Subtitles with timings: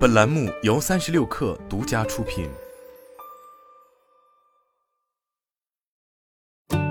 [0.00, 2.48] 本栏目由三十六氪独家出品。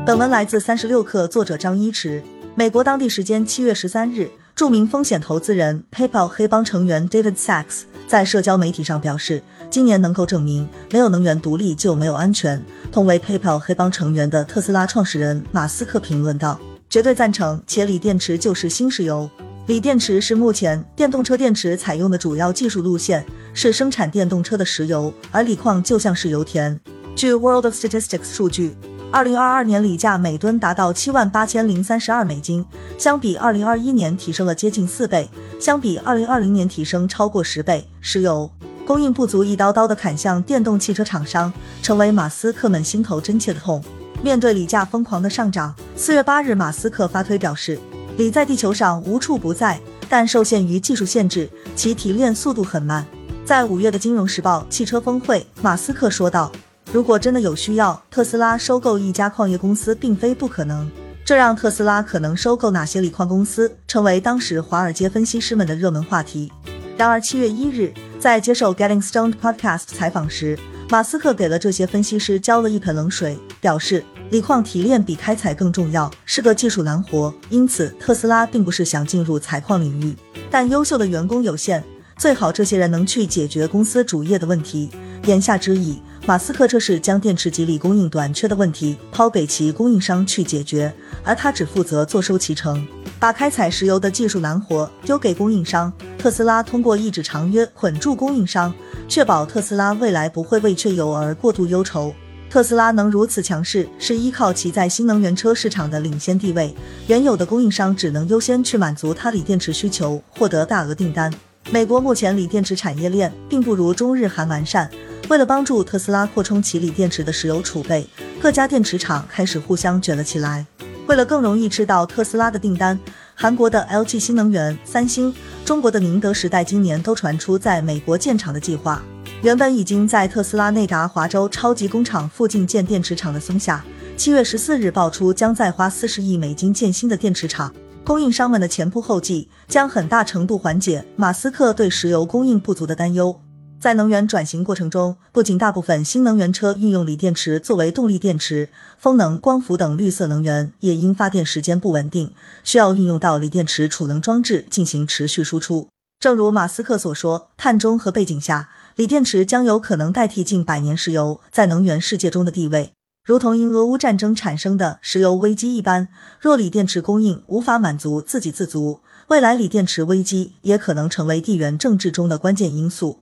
[0.05, 2.23] 本文来自三十六氪，作者张一驰。
[2.53, 9.41] 美国当地时间七月十三日，著名风险投资人 PayPal 黑帮成员 David Sachs 在社交媒体上表示，
[9.71, 12.63] 今年能够证明没有能源独立就没有安全。
[12.91, 19.27] 同为 PayPal 黑帮成员的特斯拉创始人马斯克评论道：“绝对赞成，且锂电池就是新石油。”
[19.69, 23.23] 锂电池是目前电动车电池采用的主要技术路线，
[23.53, 26.79] 是生产电动车的石油，而锂矿就像是油田。
[27.15, 28.75] 据 World of Statistics 数据，
[29.11, 32.65] 二零二二年锂价每吨达到七万八千零三十二美金，
[32.97, 35.29] 相比二零二一年提升了接近四倍，
[35.59, 37.87] 相比二零二零年提升超过十倍。
[38.01, 38.49] 石油
[38.87, 43.83] 供应不足，一刀刀的砍向电动汽车厂商，成为马斯克们心头真切的痛。
[44.23, 47.79] 面对锂价疯狂的上涨，四月八日，马斯克发推表示。
[48.19, 53.05] 锂在地球上无处不在，但受限于技术限制，其提炼速度很慢。
[53.45, 56.51] 在五月的《金融时报》汽车峰会，马斯克说道
[56.91, 60.91] ：“如果真的有需要，特斯拉收购一家矿业公司并非不可能。”
[61.23, 66.51] 这让特斯拉可能收购哪些锂矿公司成为当时华尔街分析师们的热门话题。
[66.97, 74.03] 然而，七月一日在接受 Getting Stoned Podcast 采访时，马斯克给了这些分析师浇了一盆冷水，表示。
[74.31, 80.15] 锂矿提炼比开采更重要，是个技术难活，因此特斯拉并不是想进入采矿领域。
[80.51, 81.83] 但优秀的员工有限，
[82.15, 84.91] 最好这些人能去解决公司主业的问题。
[85.25, 92.87] 言下之意，马斯克这是将电池及锂供应短缺的问题抛给其供应商去解决，而他只负责坐收其成，
[93.19, 95.91] 把开采石油的技术难活丢给供应商。
[96.19, 98.71] 特斯拉通过一纸长约捆住供应商，
[99.07, 102.13] 确保特斯拉未来不会为缺油而过度忧愁。
[102.49, 106.73] 特斯拉能如此强势，是依靠其在新能源车市场的领先地位。
[107.05, 111.31] 原有的供应商只能优先去满足它锂电池需求，获得大额订单。
[111.69, 114.89] 美国目前锂电池产业链并不如中日韩完善。
[115.29, 118.07] 为了帮助特斯拉扩充其锂电池的石油储备，
[118.41, 120.65] 各家电池厂开始互相卷了起来。
[121.05, 122.99] 为了更容易吃到特斯拉的订单，
[123.35, 125.31] 韩国的 LG 新能源、三星、
[125.63, 129.03] 中国的宁德时代今年都传出在美国建厂的计划。
[129.41, 133.85] 原本已经在特斯拉内达华州超级工厂附近建电池厂的松下，
[134.17, 137.73] 七月十四日爆出将再花四十亿美金建新的电池厂。
[138.03, 143.39] 供应商们的前仆后继，将很大程度缓解马斯克对石油供应不足的担忧。
[143.79, 148.67] 在能源转型过程中，不仅大部分新能源车运用锂电池作为动力电池，
[148.97, 152.33] 风能、光伏等绿色能源也因发电时间不稳定，
[152.65, 155.87] 需要运用到锂电池储能装置进行持续输出。
[156.19, 158.69] 正如马斯克所说，碳中和背景下。
[158.97, 162.91] 锂电池将有可能代替近百年石油在能源世界中的地位，
[163.23, 166.09] 如同因俄乌战争产生的石油危机一般。
[166.41, 168.99] 若锂电池供应无法满足自给自足，
[169.29, 173.19] 未来锂电池危机也可能成为地缘政治中的关键因素。